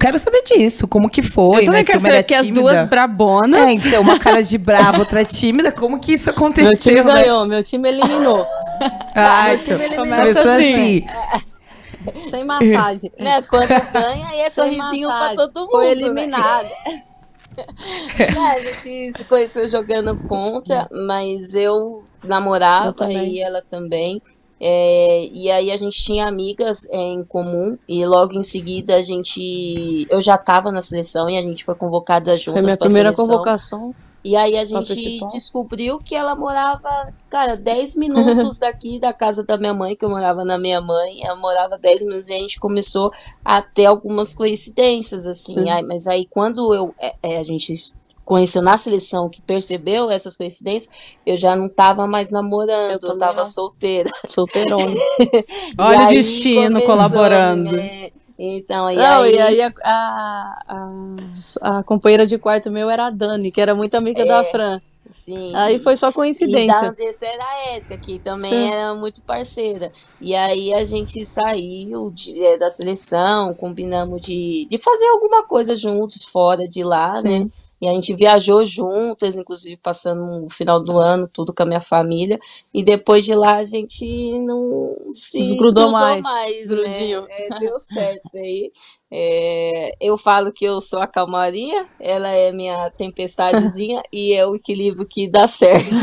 [0.00, 1.84] Quero saber disso, como que foi, Eu também né?
[1.84, 3.60] quero saber que as duas brabonas...
[3.60, 6.70] É, então, uma cara de brava, outra tímida, como que isso aconteceu?
[6.70, 7.22] Meu time né?
[7.22, 8.44] ganhou, meu time eliminou.
[9.14, 10.18] ah, meu time então, eliminou.
[10.18, 11.06] Começou assim.
[11.32, 12.28] assim.
[12.28, 13.12] Sem massagem.
[13.18, 13.40] Né?
[13.48, 15.70] Quando ganha, é sorrisinho pra todo mundo.
[15.70, 15.92] Foi né?
[15.92, 16.64] eliminado.
[16.64, 17.02] Né?
[18.18, 24.20] é, a gente se conheceu jogando contra, mas eu namorava eu e ela também.
[24.60, 29.02] É, e aí a gente tinha amigas é, em comum e logo em seguida a
[29.02, 33.14] gente eu já estava na seleção e a gente foi convocada juntas foi minha primeira
[33.14, 33.34] seleção.
[33.34, 39.44] convocação e aí a gente descobriu que ela morava, cara, 10 minutos daqui da casa
[39.44, 41.22] da minha mãe, que eu morava na minha mãe.
[41.22, 43.12] Ela morava 10 minutos e a gente começou
[43.44, 45.68] a ter algumas coincidências, assim.
[45.68, 47.92] Aí, mas aí quando eu, é, é, a gente
[48.24, 50.90] conheceu na seleção, que percebeu essas coincidências,
[51.26, 54.08] eu já não tava mais namorando, eu, eu tava solteira.
[54.26, 54.82] Solteirona.
[55.76, 57.72] Olha o destino começou, colaborando.
[57.72, 58.10] Né?
[58.38, 59.34] Então, e Não, aí...
[59.34, 63.74] e aí a, a, a, a, companheira de quarto meu era a Dani, que era
[63.74, 64.80] muito amiga é, da Fran.
[65.12, 65.54] Sim.
[65.54, 66.64] Aí foi só coincidência.
[66.64, 68.72] E da Andressa era a Eta, que também sim.
[68.72, 69.92] era muito parceira.
[70.20, 75.76] E aí a gente saiu de, é, da seleção, combinamos de, de fazer alguma coisa
[75.76, 77.44] juntos fora de lá, sim.
[77.44, 77.50] né?
[77.80, 81.80] E a gente viajou juntas, inclusive passando o final do ano, tudo com a minha
[81.80, 82.38] família.
[82.72, 86.22] E depois de lá a gente não se grudou mais.
[86.22, 87.10] mais né?
[87.30, 88.72] é, deu certo aí.
[89.10, 94.56] É, eu falo que eu sou a calmaria, ela é minha tempestadezinha e é o
[94.56, 95.94] equilíbrio que dá certo.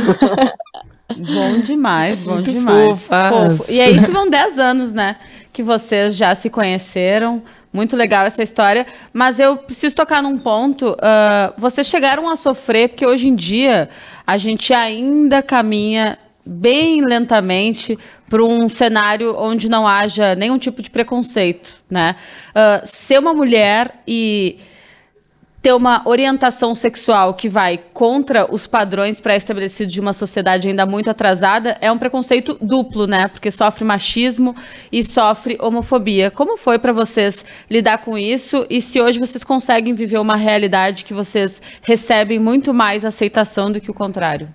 [1.17, 3.01] bom demais, bom Muito demais.
[3.01, 3.71] Fofo.
[3.71, 5.17] E aí, isso vão 10 anos, né?
[5.51, 7.43] Que vocês já se conheceram.
[7.73, 8.85] Muito legal essa história.
[9.13, 10.91] Mas eu preciso tocar num ponto.
[10.91, 13.89] Uh, vocês chegaram a sofrer, porque hoje em dia
[14.25, 17.97] a gente ainda caminha bem lentamente
[18.29, 22.15] para um cenário onde não haja nenhum tipo de preconceito, né?
[22.49, 24.57] Uh, ser uma mulher e
[25.61, 31.09] ter uma orientação sexual que vai contra os padrões pré-estabelecidos de uma sociedade ainda muito
[31.09, 33.27] atrasada é um preconceito duplo, né?
[33.27, 34.55] Porque sofre machismo
[34.91, 36.31] e sofre homofobia.
[36.31, 41.05] Como foi para vocês lidar com isso e se hoje vocês conseguem viver uma realidade
[41.05, 44.53] que vocês recebem muito mais aceitação do que o contrário?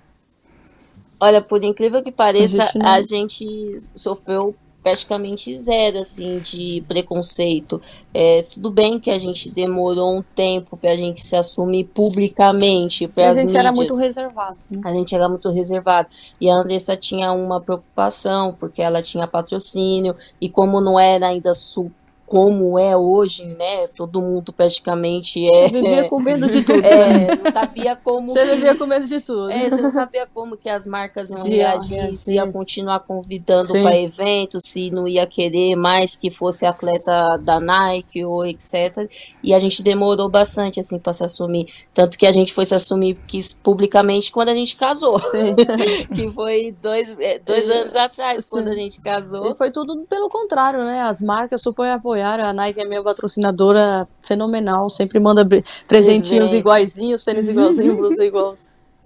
[1.21, 4.55] Olha, por incrível que pareça, a gente, a gente sofreu
[4.87, 7.81] praticamente zero assim de preconceito.
[8.13, 13.05] É, tudo bem que a gente demorou um tempo para a gente se assumir publicamente
[13.05, 13.37] para as mídias.
[13.37, 14.57] A gente era muito reservado.
[14.71, 14.81] Né?
[14.85, 16.07] A gente era muito reservado.
[16.39, 21.53] E a Andressa tinha uma preocupação porque ela tinha patrocínio e como não era ainda
[21.53, 23.87] super como é hoje, né?
[23.95, 25.69] Todo mundo praticamente é.
[25.69, 26.85] Você vivia com medo de tudo.
[26.85, 28.29] É, não sabia como.
[28.29, 29.49] Você vivia com medo de tudo.
[29.49, 33.97] É, você não sabia como que as marcas iam reagir, se ia continuar convidando para
[33.97, 39.09] eventos, se não ia querer mais que fosse atleta da Nike ou etc.
[39.41, 42.75] E a gente demorou bastante assim para se assumir, tanto que a gente foi se
[42.75, 43.17] assumir
[43.63, 45.17] publicamente quando a gente casou,
[46.13, 48.49] que foi dois, é, dois anos atrás Sim.
[48.51, 49.49] quando a gente casou.
[49.49, 50.99] E foi tudo pelo contrário, né?
[51.03, 52.45] As marcas super apoiaram apoiaram.
[52.45, 55.45] A Nike é minha patrocinadora fenomenal, sempre manda
[55.87, 56.55] presentinhos Presente.
[56.57, 58.53] iguaizinhos, tênis igualzinho, blusa igual.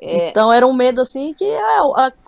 [0.02, 0.30] É.
[0.30, 1.62] Então era um medo assim que é,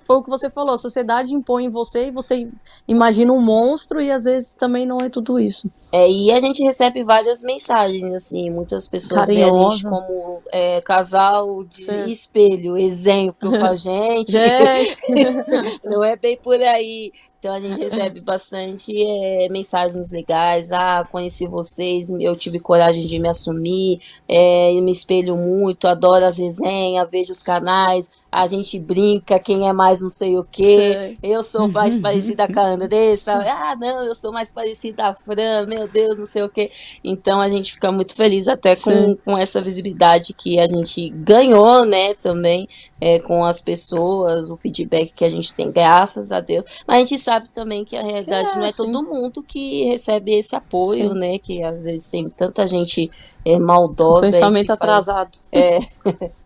[0.05, 2.47] foi o que você falou, a sociedade impõe em você e você
[2.87, 5.69] imagina um monstro e às vezes também não é tudo isso.
[5.91, 10.81] É, e a gente recebe várias mensagens, assim, muitas pessoas veem a gente como é,
[10.81, 12.05] casal de Sim.
[12.05, 14.31] espelho, exemplo pra gente.
[14.31, 14.97] gente.
[15.83, 17.11] não é bem por aí.
[17.39, 20.71] Então a gente recebe bastante é, mensagens legais.
[20.71, 26.37] Ah, conheci vocês, eu tive coragem de me assumir, é, me espelho muito, adoro as
[26.37, 31.15] resenhas, vejo os canais a gente brinca, quem é mais não sei o quê.
[31.21, 33.33] Eu sou mais parecida com a Andressa.
[33.63, 36.71] Ah, não, eu sou mais parecida a Fran, meu Deus, não sei o quê.
[37.03, 41.85] Então a gente fica muito feliz até com, com essa visibilidade que a gente ganhou,
[41.85, 42.67] né, também
[42.99, 46.65] é, com as pessoas, o feedback que a gente tem, graças a Deus.
[46.87, 50.33] Mas a gente sabe também que a realidade é, não é todo mundo que recebe
[50.33, 51.19] esse apoio, sim.
[51.19, 51.37] né?
[51.37, 53.11] Que às vezes tem tanta gente
[53.45, 54.31] é, maldosa.
[54.31, 55.37] Pensamento atrasado.
[55.51, 55.79] é.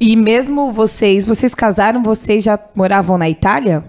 [0.00, 3.82] e mesmo vocês, vocês casaram, vocês já moravam na Itália?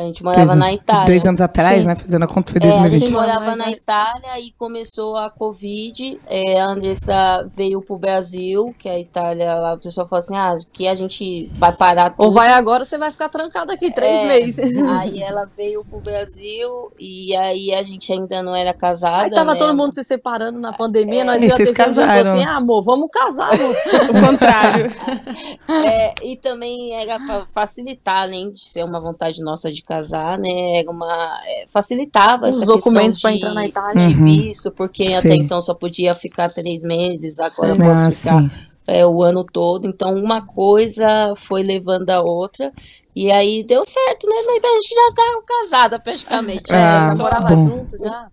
[0.00, 1.06] A gente morava dois, na Itália.
[1.06, 1.88] Dois anos atrás, Sim.
[1.88, 1.94] né?
[1.94, 2.92] Fazendo a conta, foi 2020.
[2.92, 6.18] É, a gente morava na Itália e começou a Covid.
[6.26, 10.54] É, a Andressa veio pro Brasil, que a Itália, lá, o pessoal falou assim: ah,
[10.72, 12.24] que a gente vai parar tudo.
[12.24, 14.76] Ou vai agora, você vai ficar trancada aqui três é, meses.
[15.00, 19.24] Aí ela veio pro Brasil e aí a gente ainda não era casada.
[19.24, 19.58] Aí tava né?
[19.58, 22.32] todo mundo se separando na pandemia, é, nós já vocês casaram.
[22.32, 23.74] assim: ah, amor, vamos casar, amor.
[24.10, 24.90] o contrário.
[25.70, 30.78] É, e também era pra facilitar, além de ser uma vontade nossa de casar, né?
[30.78, 34.24] Era uma é, facilitava os documentos para entrar na Itália, de uhum.
[34.24, 35.16] visto, porque sim.
[35.16, 37.80] até então só podia ficar três meses, agora sim.
[37.80, 39.88] posso ah, ficar é, o ano todo.
[39.88, 42.72] Então uma coisa foi levando a outra
[43.16, 44.34] e aí deu certo, né?
[44.62, 48.28] A gente já tá casada praticamente, ah, já morava junto já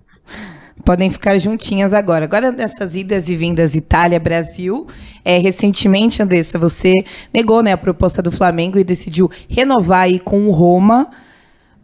[0.86, 2.24] podem ficar juntinhas agora.
[2.24, 4.88] Agora, nessas idas e vindas Itália-Brasil,
[5.26, 6.94] é, recentemente, Andressa, você
[7.34, 11.10] negou né, a proposta do Flamengo e decidiu renovar aí com o Roma.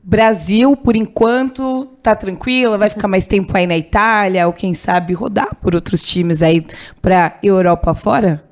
[0.05, 5.13] Brasil, por enquanto, tá tranquila, vai ficar mais tempo aí na Itália, ou quem sabe
[5.13, 6.65] rodar por outros times aí
[7.01, 8.43] para Europa fora?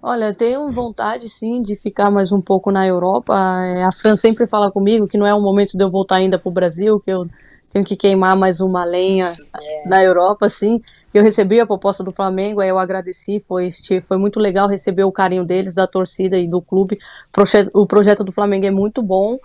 [0.00, 3.34] Olha, tenho vontade sim de ficar mais um pouco na Europa.
[3.66, 6.38] É, a Fran sempre fala comigo que não é o momento de eu voltar ainda
[6.38, 7.26] para o Brasil, que eu
[7.70, 9.30] tenho que queimar mais uma lenha
[9.60, 9.88] é.
[9.88, 10.80] na Europa, assim.
[11.12, 13.68] Eu recebi a proposta do Flamengo, aí eu agradeci, foi,
[14.00, 16.98] foi muito legal receber o carinho deles, da torcida e do clube.
[17.74, 19.38] O projeto do Flamengo é muito bom.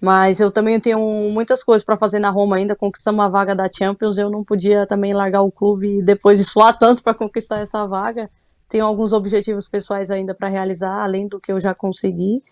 [0.00, 0.98] Mas eu também tenho
[1.32, 4.86] muitas coisas para fazer na Roma ainda, conquistar uma vaga da Champions, eu não podia
[4.86, 8.30] também largar o clube e depois de suar tanto para conquistar essa vaga.
[8.68, 12.42] Tenho alguns objetivos pessoais ainda para realizar, além do que eu já consegui.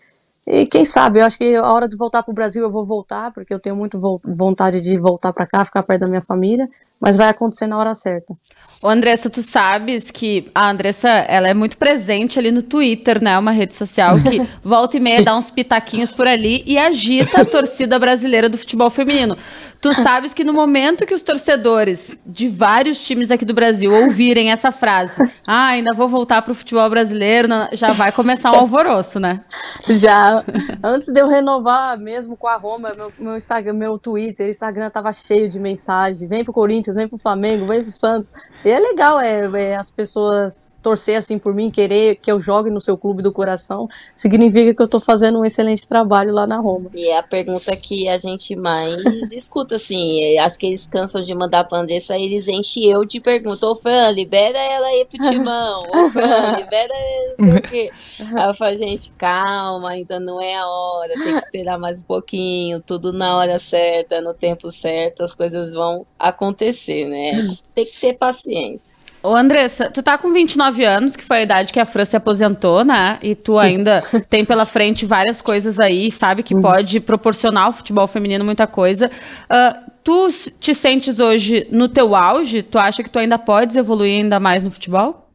[0.45, 2.83] E quem sabe, eu acho que a hora de voltar para o Brasil eu vou
[2.83, 6.69] voltar, porque eu tenho muito vontade de voltar para cá, ficar perto da minha família,
[6.99, 8.33] mas vai acontecer na hora certa.
[8.81, 13.37] Ô Andressa, tu sabes que a Andressa, ela é muito presente ali no Twitter, né?
[13.37, 17.45] Uma rede social que volta e meia dá uns pitaquinhos por ali e agita a
[17.45, 19.37] torcida brasileira do futebol feminino.
[19.79, 24.51] Tu sabes que no momento que os torcedores de vários times aqui do Brasil ouvirem
[24.51, 25.13] essa frase,
[25.47, 29.41] ah, ainda vou voltar pro futebol brasileiro, já vai começar um alvoroço, né?
[29.87, 30.43] Já.
[30.83, 35.11] Antes de eu renovar mesmo com a Roma, meu, meu Instagram, meu Twitter, Instagram tava
[35.11, 36.27] cheio de mensagem.
[36.27, 38.31] Vem pro Corinthians, vem pro Flamengo, vem pro Santos.
[38.63, 42.69] E é legal, é, é as pessoas torcer assim por mim, querer que eu jogue
[42.69, 46.57] no seu clube do coração, significa que eu tô fazendo um excelente trabalho lá na
[46.57, 46.89] Roma.
[46.93, 51.21] E é a pergunta que a gente mais escuta assim, é, acho que eles cansam
[51.21, 55.29] de mandar pra Andressa, eles enchem eu de pergunta, ô Fran, libera ela aí pro
[55.29, 56.93] timão, ô Fran, libera
[57.37, 57.91] não sei o quê.
[58.19, 62.05] Aí eu falo, gente, calma, ainda não é a hora, tem que esperar mais um
[62.05, 67.31] pouquinho, tudo na hora certa, no tempo certo, as coisas vão acontecer, né?
[67.73, 68.97] Tem que ter paciência.
[69.21, 72.15] Ô, Andressa, tu tá com 29 anos, que foi a idade que a Fran se
[72.15, 73.17] aposentou, né?
[73.21, 76.61] E tu ainda tem pela frente várias coisas aí, sabe que uhum.
[76.61, 79.11] pode proporcionar ao futebol feminino muita coisa.
[79.45, 82.61] Uh, tu te sentes hoje no teu auge?
[82.61, 85.27] Tu acha que tu ainda podes evoluir ainda mais no futebol?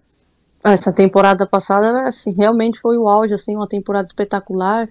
[0.64, 4.88] Essa temporada passada, assim, realmente foi o auge, assim, uma temporada espetacular.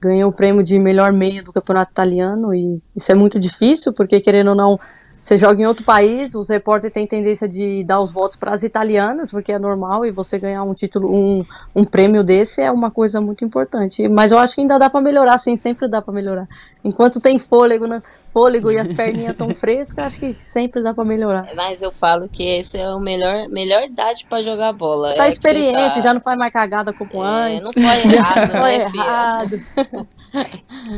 [0.00, 4.20] Ganhei o prêmio de melhor meia do campeonato italiano e isso é muito difícil, porque
[4.20, 4.78] querendo ou não,
[5.28, 8.62] você joga em outro país, os repórteres têm tendência de dar os votos para as
[8.62, 11.44] italianas, porque é normal, e você ganhar um título, um,
[11.76, 14.08] um prêmio desse é uma coisa muito importante.
[14.08, 16.48] Mas eu acho que ainda dá para melhorar, sim, sempre dá para melhorar.
[16.82, 18.02] Enquanto tem fôlego, né?
[18.28, 21.46] fôlego e as perninhas tão frescas, acho que sempre dá para melhorar.
[21.54, 25.14] Mas eu falo que esse é o melhor, melhor idade para jogar bola.
[25.14, 26.00] Tá é experiente, tá...
[26.00, 27.64] já não faz mais cagada como é, antes.
[27.64, 30.08] Não foi errado, não é errado.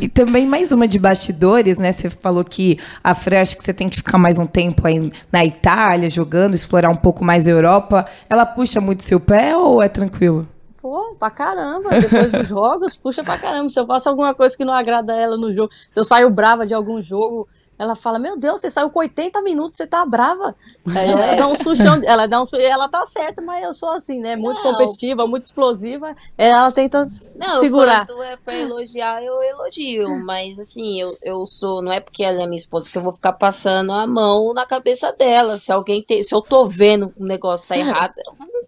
[0.00, 1.92] E também mais uma de bastidores, né?
[1.92, 5.10] Você falou que a Fran, acho que você tem que ficar mais um tempo aí
[5.30, 8.06] na Itália jogando, explorar um pouco mais a Europa.
[8.28, 10.46] Ela puxa muito seu pé ou é tranquilo?
[10.80, 11.90] Pô, pra caramba.
[12.00, 13.68] Depois dos jogos, puxa pra caramba.
[13.68, 16.66] Se eu faço alguma coisa que não agrada ela no jogo, se eu saio brava
[16.66, 17.46] de algum jogo,
[17.80, 20.54] ela fala, meu Deus, você saiu com 80 minutos, você tá brava.
[20.94, 24.20] Aí ela dá um suchão, ela dá um ela tá certa, mas eu sou assim,
[24.20, 24.36] né?
[24.36, 24.70] Muito não.
[24.70, 26.14] competitiva, muito explosiva.
[26.36, 28.06] Ela tenta não, segurar.
[28.06, 30.10] Quando é pra elogiar, eu elogio.
[30.22, 33.14] Mas assim, eu, eu sou, não é porque ela é minha esposa que eu vou
[33.14, 35.56] ficar passando a mão na cabeça dela.
[35.56, 38.12] Se alguém tem, se eu tô vendo o um negócio tá errado,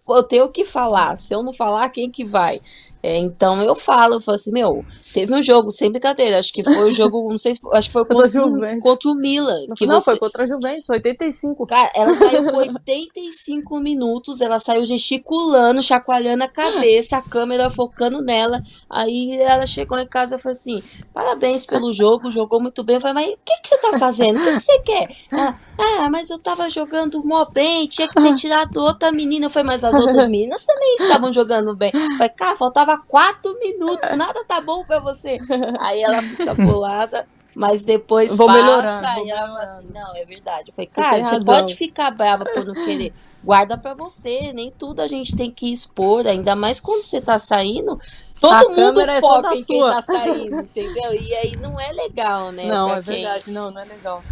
[0.09, 1.19] eu tenho que falar.
[1.19, 2.59] Se eu não falar, quem que vai?
[3.05, 6.63] É, então eu falo, eu falo assim, meu, teve um jogo, sem brincadeira, acho que
[6.63, 9.65] foi o jogo, não sei se acho que foi contra, o, contra o Milan.
[9.75, 10.11] Que não, você...
[10.11, 11.67] foi contra a Juventus, 85.
[11.67, 18.21] Cara, ela saiu com 85 minutos, ela saiu gesticulando, chacoalhando a cabeça, a câmera focando
[18.21, 18.63] nela.
[18.89, 20.81] Aí ela chegou em casa e falou assim:
[21.13, 22.95] parabéns pelo jogo, jogou muito bem.
[22.95, 24.39] Eu falei, mas o que, que você tá fazendo?
[24.39, 25.09] O que, que você quer?
[25.29, 29.47] Ela, ah, mas eu tava jogando mó bem, tinha que ter tirado outra menina.
[29.47, 31.91] Eu falei, mas as outras meninas também estavam jogando bem.
[31.93, 35.37] Eu falei, cara, faltava quatro minutos, nada tá bom pra você.
[35.79, 37.25] Aí ela fica pulada,
[37.55, 40.69] mas depois vou passa melhorando, e ela fala assim, não, é verdade.
[40.69, 43.13] Eu falei, cara, você pode ficar brava por não querer.
[43.43, 47.37] Guarda pra você, nem tudo a gente tem que expor, ainda mais quando você tá
[47.37, 47.99] saindo,
[48.39, 49.95] todo A mundo é foca toda em quem sua.
[49.95, 51.13] tá saindo, entendeu?
[51.13, 52.65] E aí não é legal, né?
[52.67, 54.23] Não, é quem- verdade, não, não é legal.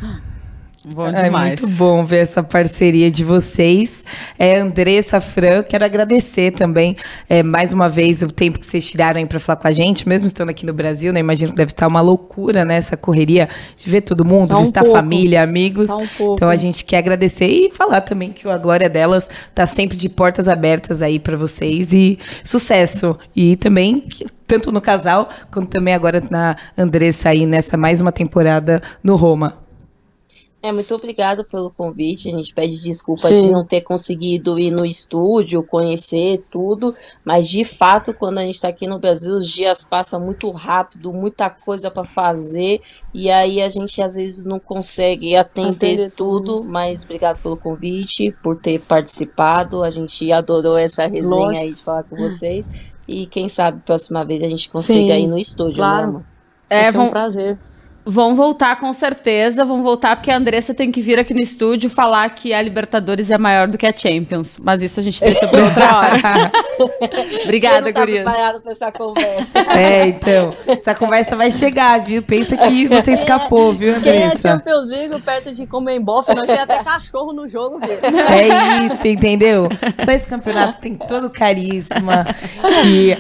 [0.84, 1.62] Bom É demais.
[1.62, 4.04] muito bom ver essa parceria de vocês.
[4.38, 6.98] É, Andressa, Fran, quero agradecer também
[7.30, 10.26] é, mais uma vez o tempo que vocês tiraram para falar com a gente, mesmo
[10.26, 11.20] estando aqui no Brasil, né?
[11.20, 12.78] Imagino que deve estar uma loucura, né?
[12.78, 14.96] Essa correria de ver todo mundo, Tá um visitar pouco.
[14.96, 15.86] família, amigos.
[15.86, 16.34] Tá um pouco.
[16.34, 20.10] Então a gente quer agradecer e falar também que a glória delas tá sempre de
[20.10, 23.16] portas abertas aí para vocês e sucesso.
[23.36, 28.12] E também que- tanto no casal quanto também agora na Andressa aí nessa mais uma
[28.12, 29.62] temporada no Roma.
[30.64, 32.30] É, muito obrigado pelo convite.
[32.30, 33.43] A gente pede desculpa Sim.
[33.43, 36.95] de não ter conseguido ir no estúdio, conhecer tudo,
[37.26, 41.12] mas de fato, quando a gente está aqui no Brasil, os dias passam muito rápido,
[41.12, 42.82] muita coisa para fazer,
[43.14, 48.36] e aí a gente às vezes não consegue atender Atender tudo, mas obrigado pelo convite,
[48.43, 49.84] por ter participado.
[49.84, 51.64] A gente adorou essa resenha Lógico.
[51.64, 52.70] aí de falar com vocês.
[53.07, 56.01] E quem sabe, próxima vez a gente consiga Sim, ir no estúdio, claro.
[56.01, 56.24] né, amor?
[56.70, 57.57] É, ser um prazer.
[58.06, 61.89] Vão voltar com certeza, vão voltar porque a Andressa tem que vir aqui no estúdio
[61.89, 64.58] falar que a Libertadores é maior do que a Champions.
[64.62, 66.52] Mas isso a gente deixa pra outra hora.
[67.43, 68.24] Obrigada, Você não tá gurias.
[68.24, 69.60] preparado para essa conversa.
[69.60, 72.22] É, então, essa conversa vai chegar, viu?
[72.24, 74.49] Pensa que você escapou, viu, Quem é Andressa?
[74.49, 77.99] Champions League perto de Comembol, nós temos até cachorro no jogo, velho.
[78.04, 79.70] É isso, entendeu?
[80.04, 82.26] Só esse campeonato tem todo o carisma
[82.82, 83.18] que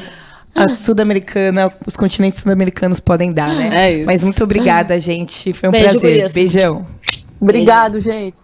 [0.53, 3.69] a Sul-Americana, os continentes sul-americanos podem dar, né?
[3.73, 4.05] É isso.
[4.05, 5.53] Mas muito obrigada, gente.
[5.53, 6.09] Foi um Beijo, prazer.
[6.09, 6.33] gurias.
[6.33, 6.85] Beijão.
[7.39, 8.39] Obrigado, gente.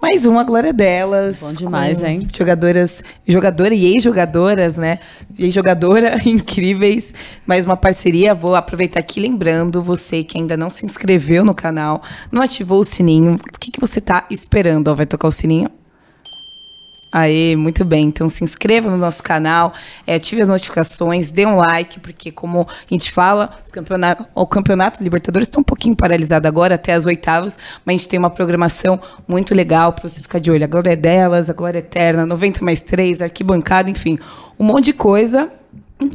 [0.00, 1.40] Mais uma glória delas.
[1.40, 2.26] Bom demais, hein?
[2.34, 4.98] Jogadoras, jogadora e ex-jogadoras, né?
[5.38, 7.12] Ex-jogadora incríveis.
[7.46, 8.34] Mais uma parceria.
[8.34, 12.84] Vou aproveitar aqui lembrando você que ainda não se inscreveu no canal, não ativou o
[12.84, 13.34] sininho.
[13.34, 14.88] O que, que você tá esperando?
[14.88, 15.68] Ó, vai tocar o sininho?
[17.12, 18.06] Aê, muito bem.
[18.06, 19.74] Então se inscreva no nosso canal,
[20.06, 24.46] é, ative as notificações, dê um like, porque como a gente fala, os campeonato, o
[24.46, 28.30] campeonato Libertadores está um pouquinho paralisado agora, até as oitavas, mas a gente tem uma
[28.30, 30.62] programação muito legal para você ficar de olho.
[30.62, 34.16] A Glória é delas, a Glória Eterna, 90 mais 3, arquibancada, enfim,
[34.58, 35.50] um monte de coisa.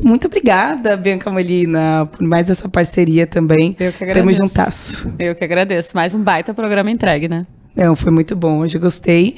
[0.02, 3.76] Muito obrigada, Bianca Molina, por mais essa parceria também.
[3.80, 4.42] Eu que Tamo agradeço.
[4.42, 5.14] juntasso.
[5.20, 5.92] Eu que agradeço.
[5.94, 7.46] Mais um baita programa entregue, né?
[7.76, 9.36] Não, foi muito bom, hoje eu gostei.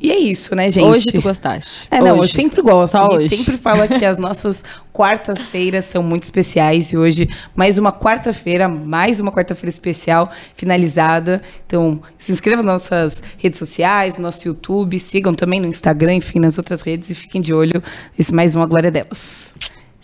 [0.00, 0.84] E é isso, né, gente?
[0.84, 1.86] Hoje tu gostaste.
[1.90, 2.32] É, não, Hoje.
[2.32, 2.96] eu sempre gosto.
[2.96, 3.28] Só hoje.
[3.28, 9.20] sempre fala que as nossas quartas-feiras são muito especiais e hoje mais uma quarta-feira, mais
[9.20, 11.42] uma quarta-feira especial finalizada.
[11.66, 16.40] Então, se inscrevam nas nossas redes sociais, no nosso YouTube, sigam também no Instagram, enfim,
[16.40, 17.82] nas outras redes e fiquem de olho.
[18.18, 19.54] Esse mais uma glória delas.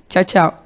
[0.08, 0.64] Tchau, tchau.